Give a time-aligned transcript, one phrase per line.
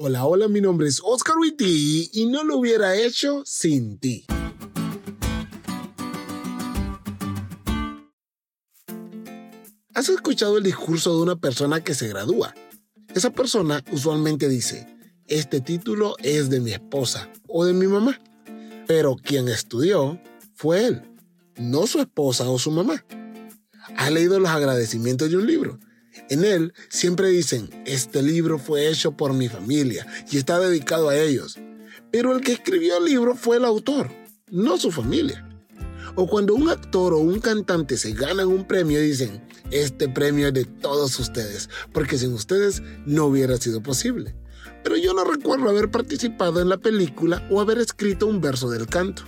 [0.00, 4.26] Hola, hola, mi nombre es Oscar Witty y no lo hubiera hecho sin ti.
[9.94, 12.54] ¿Has escuchado el discurso de una persona que se gradúa?
[13.12, 14.86] Esa persona usualmente dice,
[15.26, 18.20] este título es de mi esposa o de mi mamá.
[18.86, 20.22] Pero quien estudió
[20.54, 21.02] fue él,
[21.56, 23.04] no su esposa o su mamá.
[23.96, 25.80] ¿Has leído los agradecimientos de un libro?
[26.30, 31.16] En él siempre dicen, este libro fue hecho por mi familia y está dedicado a
[31.16, 31.58] ellos.
[32.10, 34.10] Pero el que escribió el libro fue el autor,
[34.50, 35.48] no su familia.
[36.14, 40.54] O cuando un actor o un cantante se ganan un premio dicen, este premio es
[40.54, 44.34] de todos ustedes, porque sin ustedes no hubiera sido posible.
[44.82, 48.86] Pero yo no recuerdo haber participado en la película o haber escrito un verso del
[48.86, 49.22] canto.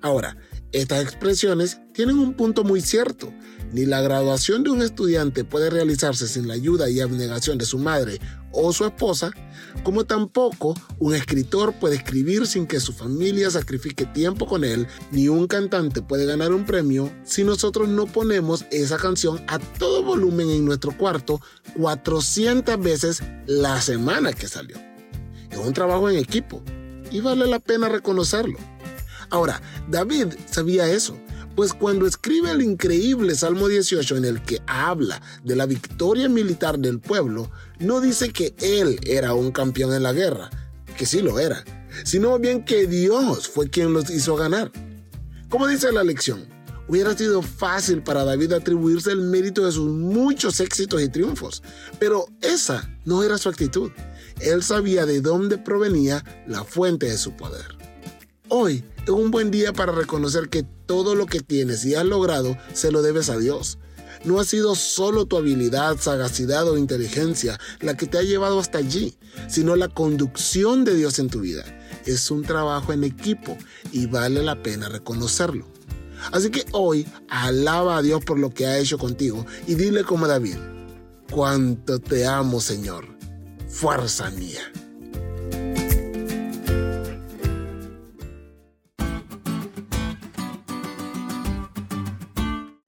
[0.00, 0.36] Ahora,
[0.72, 3.32] estas expresiones tienen un punto muy cierto.
[3.72, 7.78] Ni la graduación de un estudiante puede realizarse sin la ayuda y abnegación de su
[7.78, 8.18] madre
[8.52, 9.30] o su esposa,
[9.82, 15.28] como tampoco un escritor puede escribir sin que su familia sacrifique tiempo con él, ni
[15.28, 20.50] un cantante puede ganar un premio si nosotros no ponemos esa canción a todo volumen
[20.50, 21.40] en nuestro cuarto
[21.76, 24.76] 400 veces la semana que salió.
[25.50, 26.62] Es un trabajo en equipo
[27.10, 28.58] y vale la pena reconocerlo.
[29.30, 31.16] Ahora, David sabía eso,
[31.54, 36.78] pues cuando escribe el increíble Salmo 18 en el que habla de la victoria militar
[36.78, 40.50] del pueblo, no dice que él era un campeón en la guerra,
[40.96, 41.64] que sí lo era,
[42.04, 44.70] sino bien que Dios fue quien los hizo ganar.
[45.48, 46.46] Como dice la lección,
[46.88, 51.62] hubiera sido fácil para David atribuirse el mérito de sus muchos éxitos y triunfos,
[51.98, 53.90] pero esa no era su actitud.
[54.40, 57.76] Él sabía de dónde provenía la fuente de su poder.
[58.50, 62.56] Hoy es un buen día para reconocer que todo lo que tienes y has logrado
[62.72, 63.76] se lo debes a Dios.
[64.24, 68.78] No ha sido solo tu habilidad, sagacidad o inteligencia la que te ha llevado hasta
[68.78, 71.62] allí, sino la conducción de Dios en tu vida.
[72.06, 73.54] Es un trabajo en equipo
[73.92, 75.66] y vale la pena reconocerlo.
[76.32, 80.26] Así que hoy alaba a Dios por lo que ha hecho contigo y dile como
[80.26, 80.56] David,
[81.30, 83.06] cuánto te amo Señor,
[83.68, 84.72] fuerza mía.